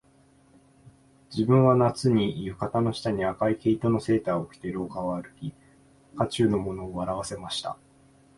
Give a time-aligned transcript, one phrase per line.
[1.29, 5.53] 自分は夏に、浴衣の下に赤い毛糸のセーターを着て廊下を歩き、
[6.17, 7.77] 家中の者を笑わせました